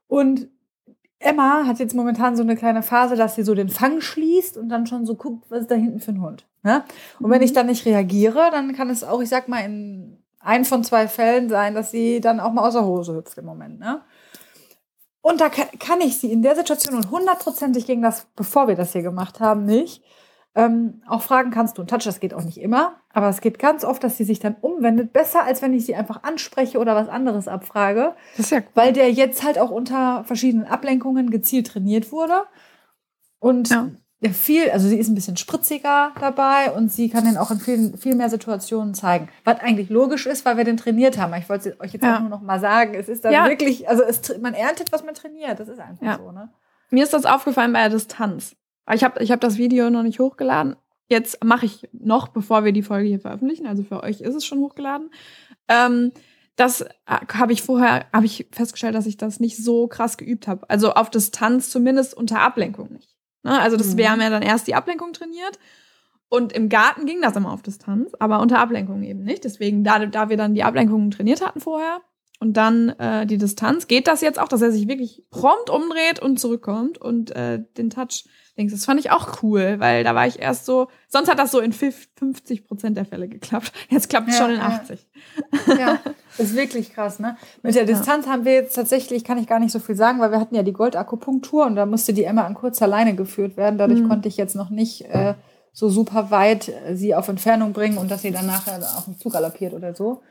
[0.09, 0.49] und
[1.21, 4.71] Emma hat jetzt momentan so eine kleine Phase, dass sie so den Fang schließt und
[4.71, 6.47] dann schon so guckt, was ist da hinten für ein Hund.
[6.63, 6.85] Ne?
[7.19, 7.33] Und mhm.
[7.33, 7.55] wenn ich mhm.
[7.55, 11.49] dann nicht reagiere, dann kann es auch, ich sag mal, in ein von zwei Fällen
[11.49, 13.79] sein, dass sie dann auch mal aus der Hose hüpft im Moment.
[13.79, 14.01] Ne?
[15.23, 18.93] Und da kann ich sie in der Situation und hundertprozentig gegen das, bevor wir das
[18.93, 20.03] hier gemacht haben, nicht,
[20.55, 21.83] ähm, auch fragen kannst du.
[21.83, 24.41] Und Touch, das geht auch nicht immer, aber es geht ganz oft, dass sie sich
[24.41, 25.13] dann umwendet.
[25.13, 28.15] Besser, als wenn ich sie einfach anspreche oder was anderes abfrage.
[28.37, 28.67] Das ist ja cool.
[28.75, 32.45] Weil der jetzt halt auch unter verschiedenen Ablenkungen gezielt trainiert wurde.
[33.39, 33.91] Und ja.
[34.23, 37.59] Ja, viel, also sie ist ein bisschen spritziger dabei und sie kann den auch in
[37.59, 39.29] vielen, viel mehr Situationen zeigen.
[39.45, 41.33] Was eigentlich logisch ist, weil wir den trainiert haben.
[41.35, 42.17] Ich wollte euch jetzt Ja.
[42.17, 43.49] auch nur noch mal sagen, es ist dann Ja.
[43.49, 45.59] wirklich, also es, man erntet, was man trainiert.
[45.59, 46.19] Das ist einfach Ja.
[46.19, 46.51] so, ne?
[46.91, 48.57] Mir ist das aufgefallen bei der Distanz.
[48.93, 50.77] Ich habe ich hab das Video noch nicht hochgeladen.
[51.09, 53.67] Jetzt mache ich noch, bevor wir die Folge hier veröffentlichen.
[53.67, 55.11] Also für euch ist es schon hochgeladen.
[55.69, 56.13] Ähm,
[56.57, 60.69] das habe ich vorher, habe ich festgestellt, dass ich das nicht so krass geübt habe.
[60.69, 63.17] Also auf Distanz zumindest unter Ablenkung nicht.
[63.43, 63.61] Ne?
[63.61, 63.99] Also das, Mhm.
[63.99, 65.59] wir haben ja dann erst die Ablenkung trainiert.
[66.29, 69.45] Und im Garten ging das immer auf Distanz, aber unter Ablenkung eben nicht.
[69.45, 72.01] Deswegen, da, da wir dann die Ablenkungen trainiert hatten vorher
[72.41, 76.21] und dann äh, die Distanz, geht das jetzt auch, dass er sich wirklich prompt umdreht
[76.21, 78.25] und zurückkommt und äh, den Touch
[78.57, 78.73] links.
[78.73, 81.61] Das fand ich auch cool, weil da war ich erst so, sonst hat das so
[81.61, 83.73] in 50 Prozent der Fälle geklappt.
[83.91, 84.67] Jetzt klappt es Ja, schon in ja.
[84.67, 85.07] 80.
[85.79, 85.99] Ja,
[86.39, 87.37] ist wirklich krass, ne?
[87.63, 90.31] Mit der Distanz haben wir jetzt tatsächlich, kann ich gar nicht so viel sagen, weil
[90.33, 93.79] wir hatten ja die Goldakupunktur und da musste die Emma an kurzer Leine geführt werden.
[93.79, 94.09] Dadurch Mhm.
[94.09, 95.35] konnte ich jetzt noch nicht äh,
[95.73, 99.19] so super weit äh, sie auf Entfernung bringen und dass sie dann nachher auf den
[99.19, 100.23] Zug galoppiert oder so.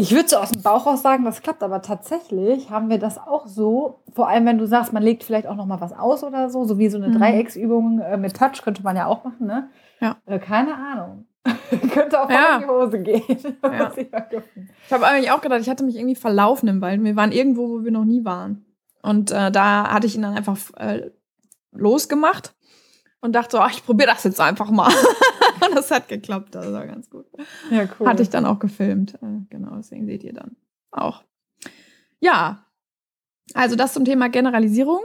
[0.00, 3.18] Ich würde so aus dem Bauch raus sagen, das klappt, aber tatsächlich haben wir das
[3.18, 6.22] auch so, vor allem wenn du sagst, man legt vielleicht auch noch mal was aus
[6.22, 7.18] oder so, so wie so eine Mhm.
[7.18, 9.70] Dreiecksübung äh, mit Touch könnte man ja auch machen, ne?
[10.00, 10.16] Ja.
[10.24, 11.26] Äh, keine Ahnung.
[11.92, 12.56] könnte auch Ja.
[12.56, 13.22] in die Hose gehen.
[13.64, 13.92] Ja.
[13.96, 17.02] Ich habe eigentlich auch gedacht, ich hatte mich irgendwie verlaufen im Wald.
[17.02, 18.64] Wir waren irgendwo, wo wir noch nie waren.
[19.02, 21.10] Und äh, da hatte ich ihn dann einfach äh,
[21.72, 22.54] losgemacht
[23.20, 24.92] und dachte so, ach, ich probiere das jetzt einfach mal.
[25.74, 27.26] das hat geklappt, das war ganz gut.
[27.70, 28.08] Ja, cool.
[28.08, 29.14] Hatte ich dann auch gefilmt.
[29.14, 30.56] Äh, genau, deswegen seht ihr dann
[30.90, 31.22] auch.
[32.20, 32.64] Ja,
[33.54, 35.00] also das zum Thema Generalisierung.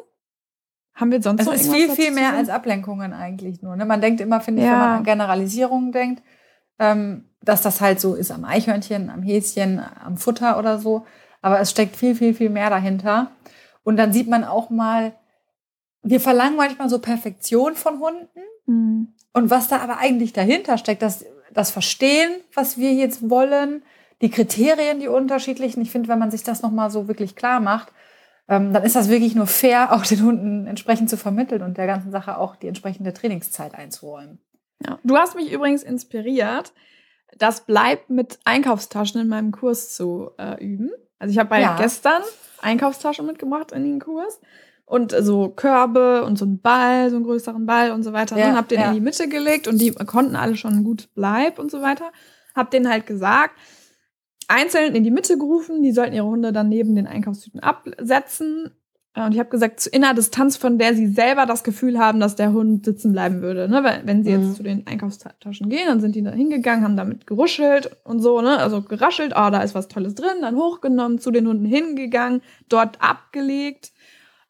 [0.96, 3.76] Haben wir sonst Es noch ist viel, viel mehr als Ablenkungen eigentlich nur.
[3.76, 3.86] Ne?
[3.86, 4.74] Man denkt immer, finde ich, Ja.
[4.74, 6.22] wenn man an Generalisierungen denkt,
[6.78, 11.06] ähm, dass das halt so ist am Eichhörnchen, am Häschen, am Futter oder so.
[11.42, 13.32] Aber es steckt viel, viel, viel mehr dahinter.
[13.84, 15.14] Und dann sieht man auch mal,
[16.04, 18.40] wir verlangen manchmal so Perfektion von Hunden.
[18.68, 19.14] Hm.
[19.34, 23.84] Und was da aber eigentlich dahinter steckt, das, das Verstehen, was wir jetzt wollen,
[24.22, 25.82] die Kriterien, die unterschiedlichen.
[25.82, 27.92] Ich finde, wenn man sich das nochmal so wirklich klar macht,
[28.48, 31.88] ähm, dann ist das wirklich nur fair, auch den Hunden entsprechend zu vermitteln und der
[31.88, 34.40] ganzen Sache auch die entsprechende Trainingszeit einzuräumen.
[34.86, 35.00] Ja.
[35.04, 36.74] Du hast mich übrigens inspiriert,
[37.38, 40.92] das bleibt mit Einkaufstaschen in meinem Kurs zu äh, üben.
[41.20, 41.76] Also ich habe bei Ja.
[41.78, 42.22] gestern
[42.62, 44.40] Einkaufstaschen mitgebracht in den Kurs
[44.86, 48.38] und so Körbe und so einen Ball, so einen größeren Ball und so weiter.
[48.38, 48.88] Ja, und hab den ja.
[48.90, 52.12] in die Mitte gelegt und die konnten alle schon gut Bleib und so weiter.
[52.56, 53.56] Hab denen halt gesagt,
[54.48, 58.72] einzeln in die Mitte gerufen, die sollten ihre Hunde dann neben den Einkaufstüten absetzen.
[59.16, 62.20] Äh, Und ich habe gesagt, zu inner Distanz, von der sie selber das Gefühl haben,
[62.20, 63.70] dass der Hund sitzen bleiben würde.
[63.70, 63.84] Ne?
[63.84, 64.44] Weil, wenn sie Mhm.
[64.48, 68.42] jetzt zu den Einkaufstaschen gehen, dann sind die da hingegangen, haben damit geruschelt und so,
[68.42, 68.58] ne?
[68.58, 73.02] Also geraschelt, oh, da ist was Tolles drin, dann hochgenommen, zu den Hunden hingegangen, dort
[73.02, 73.94] abgelegt.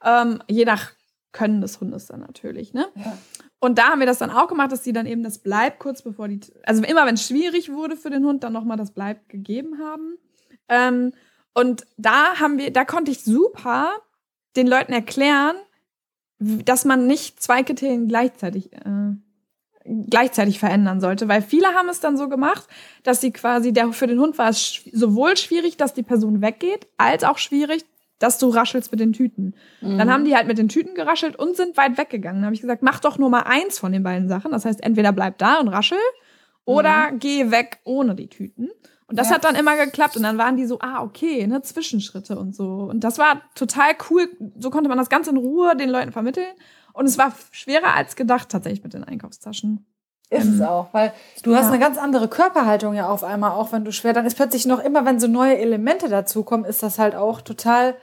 [0.03, 0.91] Ähm, je nach
[1.31, 2.87] Können des Hundes dann natürlich, ne?
[2.95, 3.17] Ja.
[3.59, 6.01] Und da haben wir das dann auch gemacht, dass die dann eben das Bleib kurz
[6.01, 9.29] bevor die, also immer wenn es schwierig wurde für den Hund, dann nochmal das Bleib
[9.29, 10.17] gegeben haben.
[10.67, 11.13] Ähm,
[11.53, 13.91] und da haben wir, da konnte ich super
[14.57, 15.55] den Leuten erklären,
[16.39, 19.13] dass man nicht zwei Kriterien gleichzeitig, äh,
[19.85, 22.67] gleichzeitig verändern sollte, weil viele haben es dann so gemacht,
[23.03, 26.87] dass sie quasi, der, für den Hund war es sowohl schwierig, dass die Person weggeht,
[26.97, 27.85] als auch schwierig,
[28.23, 29.53] dass du raschelst mit den Tüten.
[29.81, 32.37] Dann haben die halt mit den Tüten geraschelt und sind weit weggegangen.
[32.41, 34.51] Dann habe ich gesagt, mach doch nur mal eins von den beiden Sachen.
[34.51, 35.97] Das heißt, entweder bleib da und raschel
[36.65, 38.69] oder geh weg ohne die Tüten.
[39.07, 39.35] Und das Ja.
[39.35, 40.15] hat dann immer geklappt.
[40.15, 42.87] Und dann waren die so, ah, okay, ne, Zwischenschritte und so.
[42.89, 44.29] Und das war total cool.
[44.57, 46.47] So konnte man das Ganze in Ruhe den Leuten vermitteln.
[46.93, 49.85] Und es war schwerer als gedacht, tatsächlich mit den Einkaufstaschen.
[50.29, 51.11] Ist Ähm, es auch, weil
[51.43, 51.71] du hast ja.
[51.71, 54.79] eine ganz andere Körperhaltung ja auf einmal, auch wenn du schwer, dann ist plötzlich noch
[54.79, 57.95] immer, wenn so neue Elemente dazukommen, ist das halt auch total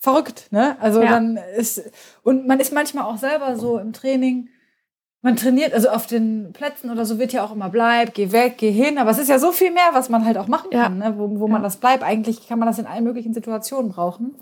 [0.00, 0.76] verrückt, ne?
[0.80, 1.10] Also Ja.
[1.10, 1.82] dann ist,
[2.22, 4.48] und man ist manchmal auch selber so im Training,
[5.22, 8.54] man trainiert, also auf den Plätzen oder so wird ja auch immer bleib, geh weg,
[8.56, 10.84] geh hin, aber es ist ja so viel mehr, was man halt auch machen Ja.
[10.84, 11.14] kann, ne?
[11.18, 11.64] wo, wo man Ja.
[11.64, 12.02] das bleibt.
[12.02, 14.34] Eigentlich kann man das in allen möglichen Situationen brauchen.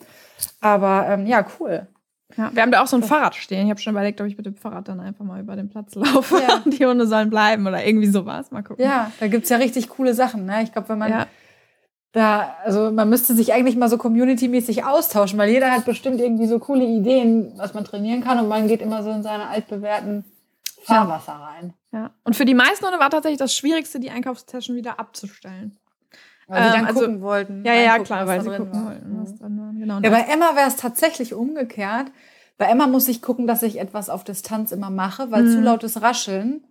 [0.60, 1.88] Aber ähm, ja, cool.
[2.36, 3.64] Ja, wir haben da auch so ein Fahrrad stehen.
[3.64, 5.94] Ich habe schon überlegt, ob ich mit dem Fahrrad dann einfach mal über den Platz
[5.96, 6.60] laufe Ja.
[6.64, 8.52] und die Hunde sollen bleiben oder irgendwie sowas.
[8.52, 8.84] Mal gucken.
[8.84, 10.44] Ja, da gibt's ja richtig coole Sachen.
[10.44, 10.62] Ne?
[10.62, 11.26] Ich glaube, wenn man ja.
[12.18, 16.46] Da, also man müsste sich eigentlich mal so community-mäßig austauschen, weil jeder hat bestimmt irgendwie
[16.46, 20.24] so coole Ideen, was man trainieren kann und man geht immer so in seine altbewährten
[20.82, 21.74] Fahrwasser rein.
[21.92, 22.10] Ja.
[22.24, 25.78] Und für die meisten Hunde war tatsächlich das Schwierigste, die Einkaufstaschen wieder abzustellen.
[26.46, 27.64] Weil sie Ähm, dann also- gucken wollten.
[27.64, 28.86] Ja, ja, klar, weil sie drin gucken war.
[28.90, 29.72] wollten, was dran war.
[29.72, 30.00] Genau.
[30.00, 32.06] Ja, bei Emma wäre es tatsächlich umgekehrt.
[32.56, 35.50] Bei Emma muss ich gucken, dass ich etwas auf Distanz immer mache, weil Mhm.
[35.52, 36.64] zu lautes Rascheln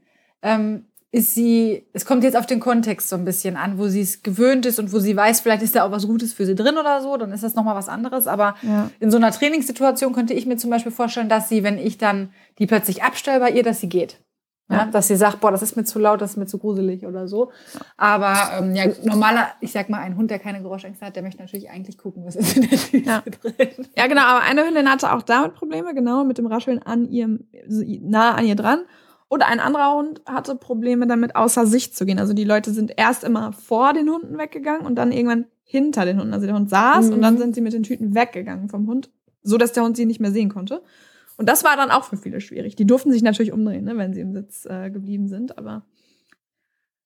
[0.44, 4.02] ähm, ist sie, es kommt jetzt auf den Kontext so ein bisschen an, wo sie
[4.02, 6.54] es gewöhnt ist und wo sie weiß, vielleicht ist da auch was Gutes für sie
[6.56, 8.28] drin oder so, dann ist das nochmal was anderes.
[8.28, 8.92] Aber Ja.
[9.00, 12.32] in so einer Trainingssituation könnte ich mir zum Beispiel vorstellen, dass sie, wenn ich dann
[12.60, 14.20] die plötzlich abstelle bei ihr, dass sie geht.
[14.70, 14.86] Ja, Ja.
[14.88, 17.30] dass sie sagt, boah, das ist mir zu laut, das ist mir zu gruselig oder
[17.30, 17.52] so.
[17.96, 21.42] Aber ähm, ja, normaler, ich sag mal, ein Hund, der keine Geräuschängste hat, der möchte
[21.42, 23.22] natürlich eigentlich gucken, was ist in der Tüte Ja.
[23.42, 23.88] drin.
[23.96, 27.48] Ja, genau, aber eine Hündin hatte auch damit Probleme, genau, mit dem Rascheln an ihrem,
[28.02, 28.80] nah an ihr dran.
[29.30, 32.18] Und ein anderer Hund hatte Probleme damit, außer Sicht zu gehen.
[32.20, 36.18] Also die Leute sind erst immer vor den Hunden weggegangen und dann irgendwann hinter den
[36.20, 36.34] Hunden.
[36.34, 37.14] Also der Hund saß Mhm.
[37.14, 39.10] und dann sind sie mit den Tüten weggegangen vom Hund,
[39.44, 40.82] so dass der Hund sie nicht mehr sehen konnte.
[41.36, 42.76] Und das war dann auch für viele schwierig.
[42.78, 45.84] Die durften sich natürlich umdrehen, ne, wenn sie im Sitz äh, geblieben sind, aber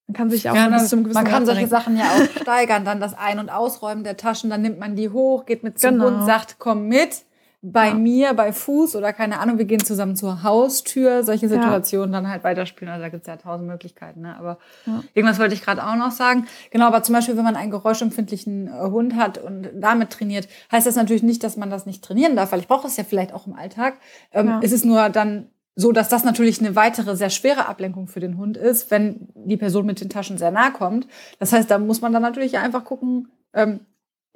[0.08, 1.68] man kann sich auch Ja, bis dann, zum gewissen man kann solche.
[1.68, 5.10] Sachen ja auch steigern, dann das Ein- und Ausräumen der Taschen, dann nimmt man die
[5.10, 6.06] hoch, geht mit zum Genau.
[6.12, 7.24] Hund, sagt, komm mit,
[7.64, 7.94] bei Ja.
[7.94, 11.52] mir, bei Fuß oder keine Ahnung, wir gehen zusammen zur Haustür, solche Ja.
[11.52, 12.92] Situationen dann halt weiterspielen.
[12.92, 14.22] Also da gibt's ja tausend Möglichkeiten.
[14.22, 14.36] Ne?
[14.38, 15.04] Aber Ja.
[15.14, 16.48] irgendwas wollte ich gerade auch noch sagen.
[16.72, 20.88] Genau, aber zum Beispiel, wenn man einen geräuschempfindlichen äh, Hund hat und damit trainiert, heißt
[20.88, 23.34] das natürlich nicht, dass man das nicht trainieren darf, weil ich brauche es ja vielleicht
[23.34, 23.96] auch im Alltag.
[24.32, 24.60] Ähm, Ja.
[24.64, 28.38] Es ist nur dann so, dass das natürlich eine weitere, sehr schwere Ablenkung für den
[28.38, 31.08] Hund ist, wenn die Person mit den Taschen sehr nah kommt.
[31.40, 33.82] Das heißt, da muss man dann natürlich einfach gucken, ähm,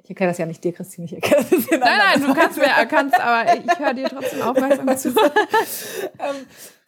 [0.06, 2.58] ich erkenne das ja nicht dir, Christine, ich erkenne das in Nein, nein, du kannst
[2.58, 5.08] mir, kannst, aber ich höre dir trotzdem aufmerksam zu.
[6.20, 6.46] ähm,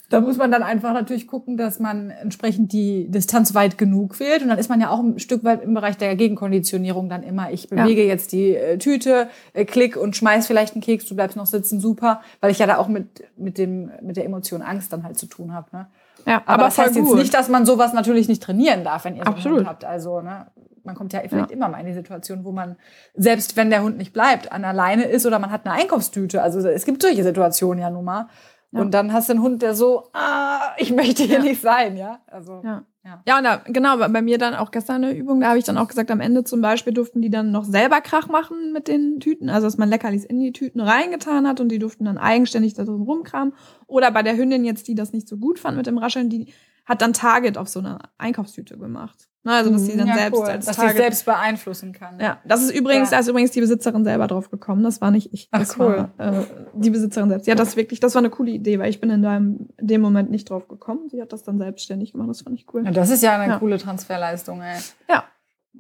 [0.09, 4.43] da muss man dann einfach natürlich gucken, dass man entsprechend die Distanz weit genug wählt.
[4.43, 7.51] Und dann ist man ja auch ein Stück weit im Bereich der Gegenkonditionierung dann immer.
[7.51, 11.37] Ich bewege jetzt die äh, Tüte, äh, klick und schmeiß vielleicht einen Keks, du bleibst
[11.37, 12.23] noch sitzen, super.
[12.41, 15.27] Weil ich ja da auch mit, mit, dem, mit der Emotion Angst dann halt zu
[15.27, 15.67] tun habe.
[15.73, 15.89] Ne?
[16.25, 17.19] Ja, Aber, das voll heißt jetzt gut.
[17.19, 19.67] nicht, dass man sowas natürlich nicht trainieren darf, wenn ihr so einen Absolut.
[19.67, 19.85] Habt.
[19.85, 20.47] Also, ne,
[20.89, 22.77] man kommt ja vielleicht immer mal in die Situation, wo man,
[23.15, 26.43] selbst wenn der Hund nicht bleibt, an alleine ist oder man hat eine Einkaufstüte.
[26.43, 28.29] Also es gibt solche Situationen ja nun mal.
[28.73, 28.81] Ja.
[28.81, 31.43] Und dann hast du einen Hund, der so, ah, ich möchte hier Ja.
[31.43, 32.21] nicht sein, ja.
[32.27, 32.85] Also, Ja.
[33.05, 33.23] ja.
[33.27, 35.79] Ja, und da, genau, bei mir dann auch gestern eine Übung, da habe ich dann
[35.79, 39.21] auch gesagt, am Ende zum Beispiel durften die dann noch selber Krach machen mit den
[39.21, 42.75] Tüten, also dass man Leckerlis in die Tüten reingetan hat und die durften dann eigenständig
[42.75, 43.55] da drin rumkramen.
[43.87, 46.53] Oder bei der Hündin jetzt, die das nicht so gut fand mit dem Rascheln, die
[46.89, 49.29] hat dann Target auf so eine Einkaufstüte gemacht.
[49.45, 50.09] Ne, Also, dass sie dann Mhm.
[50.09, 50.47] Ja, selbst cool.
[50.47, 52.19] als dass sie selbst beeinflussen kann.
[52.19, 53.17] ja, das ist übrigens, Ja.
[53.17, 54.83] da ist übrigens die Besitzerin selber drauf gekommen.
[54.83, 55.49] Das war nicht ich.
[55.53, 56.11] Ach, Das cool.
[56.19, 57.47] war äh, die Besitzerin selbst.
[57.47, 60.01] Ja, das wirklich, das war eine coole Idee, weil ich bin in dem, in dem
[60.01, 61.09] Moment nicht drauf gekommen.
[61.09, 62.29] Sie hat das dann selbstständig gemacht.
[62.31, 62.85] Das fand ich cool.
[62.85, 63.59] Ja, das ist ja eine Ja.
[63.59, 64.79] coole Transferleistung, ey.
[65.09, 65.25] Ja.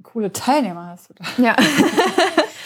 [0.05, 1.25] Coole Teilnehmer hast du da.
[1.43, 1.57] Ja.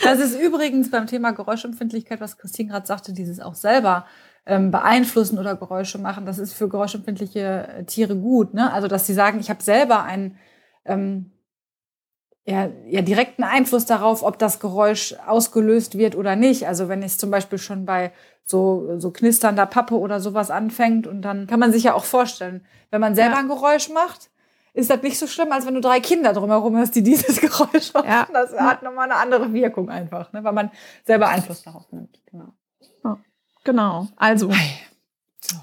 [0.05, 4.05] Das ist übrigens beim Thema Geräuschempfindlichkeit, was Christine gerade sagte, dieses auch selber
[4.47, 8.55] ähm, beeinflussen oder Geräusche machen, das ist für geräuschempfindliche äh, Tiere gut.
[8.55, 8.73] Ne?
[8.73, 10.39] Also, dass sie sagen, ich habe selber einen
[10.85, 11.31] ähm,
[12.45, 16.67] ja, ja, direkten Einfluss darauf, ob das Geräusch ausgelöst wird oder nicht.
[16.67, 18.13] Also wenn es zum Beispiel schon bei
[18.45, 22.67] so, so knisternder Pappe oder sowas anfängt und dann kann man sich ja auch vorstellen,
[22.91, 23.41] wenn man selber Ja.
[23.41, 24.31] ein Geräusch macht,
[24.75, 27.95] ist das nicht so schlimm, als wenn du drei Kinder drumherum hast, die dieses Geräusch
[27.95, 28.09] machen.
[28.09, 28.27] Ja.
[28.33, 30.43] Das hat nochmal eine andere Wirkung einfach, ne?
[30.43, 30.73] weil man
[31.05, 32.21] selber Einfluss darauf nimmt.
[32.27, 32.55] Genau.
[33.65, 34.09] Genau.
[34.17, 34.51] Also,
[35.45, 35.57] So.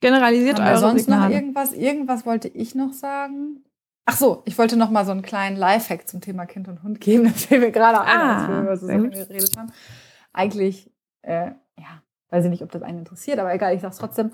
[0.00, 1.34] generalisiert Haben eure sonst noch Signale.
[1.34, 1.72] irgendwas?
[1.72, 3.62] Irgendwas wollte ich noch sagen.
[4.06, 7.00] Ach so, ich wollte noch mal so einen kleinen Lifehack zum Thema Kind und Hund
[7.00, 7.24] geben.
[7.32, 9.72] Das fällt mir gerade ein, Ah, als wir über so Sachen geredet haben.
[10.32, 10.90] Eigentlich,
[11.22, 14.30] äh, ja, weiß ich nicht, ob das einen interessiert, aber egal, ich sag's trotzdem.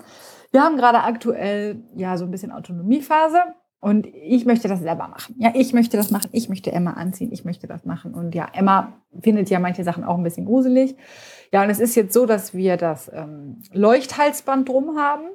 [0.51, 3.41] Wir haben gerade aktuell ja so ein bisschen Autonomiephase
[3.79, 5.35] und ich möchte das selber machen.
[5.39, 6.29] Ja, ich möchte das machen.
[6.33, 7.31] Ich möchte Emma anziehen.
[7.31, 8.13] Ich möchte das machen.
[8.13, 10.95] Und ja, Emma findet ja manche Sachen auch ein bisschen gruselig.
[11.53, 15.25] Ja, und es ist jetzt so, dass wir das ähm, Leuchthalsband drum haben.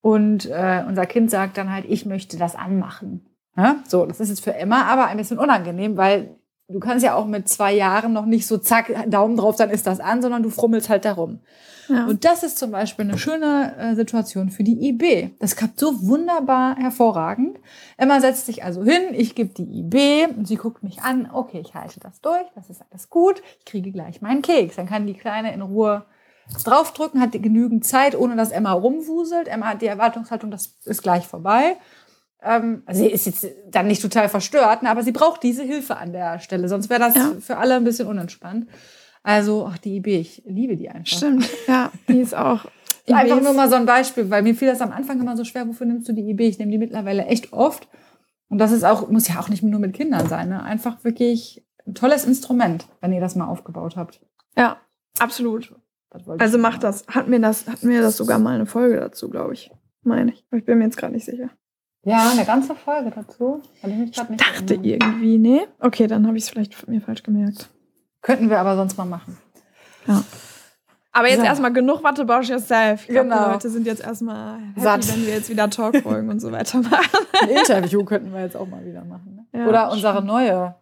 [0.00, 3.26] Und äh, unser Kind sagt dann halt, ich möchte das anmachen.
[3.54, 3.76] Ja?
[3.86, 6.34] So, das ist jetzt für Emma aber ein bisschen unangenehm, weil
[6.68, 9.86] du kannst ja auch mit zwei Jahren noch nicht so zack, Daumen drauf, dann ist
[9.86, 11.40] das an, sondern du frummelst halt darum.
[11.88, 12.06] Ja.
[12.06, 15.34] Und das ist zum Beispiel eine schöne äh, Situation für die IB.
[15.38, 17.58] Das klappt so wunderbar hervorragend.
[17.98, 21.28] Emma setzt sich also hin, ich gebe die IB und sie guckt mich an.
[21.30, 23.42] Okay, ich halte das durch, das ist alles gut.
[23.58, 24.76] Ich kriege gleich meinen Keks.
[24.76, 26.06] Dann kann die Kleine in Ruhe
[26.64, 29.48] draufdrücken, hat genügend Zeit, ohne dass Emma rumwuselt.
[29.48, 31.76] Emma hat die Erwartungshaltung, das ist gleich vorbei.
[32.44, 36.12] Ähm, sie ist jetzt dann nicht total verstört, ne, aber sie braucht diese Hilfe an
[36.12, 37.32] der Stelle, sonst wäre das Ja.
[37.40, 38.68] für alle ein bisschen unentspannt.
[39.22, 41.16] Also, ach, die IB, ich liebe die einfach.
[41.16, 42.66] Stimmt, ja, die ist auch.
[43.06, 45.44] Einfach IBs nur mal so ein Beispiel, weil mir fiel das am Anfang immer so
[45.44, 46.40] schwer, wofür nimmst du die IB?
[46.48, 47.86] Ich nehme die mittlerweile echt oft.
[48.48, 50.62] Und das ist auch, muss ja auch nicht nur mit Kindern sein, ne?
[50.62, 54.20] Einfach wirklich ein tolles Instrument, wenn ihr das mal aufgebaut habt.
[54.56, 54.78] Ja,
[55.18, 55.74] absolut.
[56.38, 57.06] Also macht das.
[57.08, 59.70] Hat mir das, hat mir das sogar mal eine Folge dazu, glaube ich.
[60.02, 60.44] Meine ich.
[60.50, 61.50] Aber ich bin mir jetzt gerade nicht sicher.
[62.04, 63.62] Ja, eine ganze Folge dazu.
[63.76, 64.34] Ich nicht Dachte
[64.74, 64.84] erinnern.
[64.84, 65.60] irgendwie, nee.
[65.80, 67.70] Okay, dann habe ich es vielleicht mir falsch gemerkt.
[68.22, 69.38] Könnten wir aber sonst mal machen.
[70.06, 70.22] Ja.
[71.12, 71.44] Aber jetzt So.
[71.46, 73.02] erstmal genug Wattebausch yourself.
[73.02, 73.44] Ich glaube, Genau.
[73.46, 75.08] die Leute sind jetzt erstmal happy, Satt.
[75.14, 77.06] wenn wir jetzt wieder Talkfolgen und so weiter machen.
[77.42, 79.46] Ein Interview könnten wir jetzt auch mal wieder machen.
[79.52, 79.58] Ne?
[79.60, 80.26] Ja, Oder unsere stimmt.
[80.26, 80.74] neue.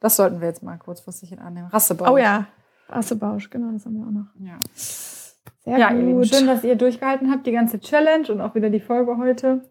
[0.00, 1.66] Das sollten wir jetzt mal kurzfristig in annehmen.
[1.68, 2.12] Rassebau.
[2.12, 2.46] Oh ja,
[2.88, 4.26] Wattebausch, genau, das haben wir auch noch.
[4.38, 6.28] Ja, Sehr ja ihr Lieben, gut.
[6.28, 9.62] schön, dass ihr durchgehalten habt, die ganze Challenge und auch wieder die Folge heute.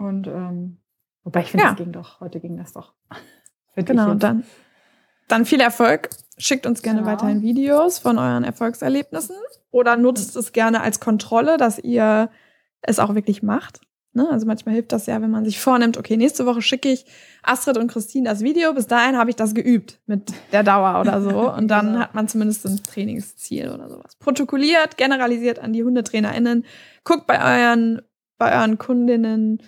[0.00, 0.78] Und ähm,
[1.24, 1.70] wobei ich finde, Ja.
[1.70, 2.20] das ging doch.
[2.20, 2.94] Heute ging das doch.
[3.76, 4.42] Genau, dann,
[5.28, 6.10] dann viel Erfolg.
[6.36, 7.12] Schickt uns gerne Genau.
[7.12, 9.36] weiterhin Videos von euren Erfolgserlebnissen
[9.70, 12.30] oder nutzt es gerne als Kontrolle, dass ihr
[12.82, 13.80] es auch wirklich macht.
[14.12, 14.28] Ne?
[14.28, 17.06] Also manchmal hilft das ja, wenn man sich vornimmt, okay, nächste Woche schicke ich
[17.44, 18.74] Astrid und Christine das Video.
[18.74, 21.50] Bis dahin habe ich das geübt mit der Dauer oder so.
[21.54, 22.00] Und dann Genau.
[22.00, 24.16] hat man zumindest ein Trainingsziel oder sowas.
[24.16, 26.64] Protokolliert, generalisiert an die HundetrainerInnen.
[27.04, 28.02] Guckt bei euren,
[28.36, 29.62] bei euren Kundinnen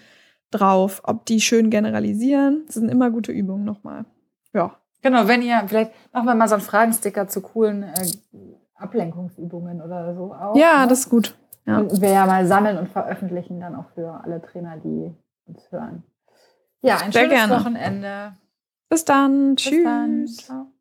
[0.53, 2.63] drauf, ob die schön generalisieren.
[2.67, 4.05] Das sind immer gute Übungen nochmal.
[4.53, 4.77] Ja.
[5.03, 8.07] Genau, wenn ihr, vielleicht machen wir mal so einen Fragensticker zu coolen äh,
[8.77, 10.57] Ablenkungsübungen oder so auch.
[10.57, 10.89] Ja, ne?
[10.89, 11.35] das ist gut.
[11.67, 11.79] Ja.
[11.79, 15.13] Und wir ja mal sammeln und veröffentlichen dann auch für alle Trainer, die
[15.47, 16.05] uns hören.
[16.83, 17.61] Ja, ein Sehr schönes gerne.
[17.61, 18.37] Wochenende.
[18.89, 19.55] Bis dann.
[19.55, 19.85] Bis Tschüss.
[19.85, 20.27] dann.
[20.27, 20.72] Ciao.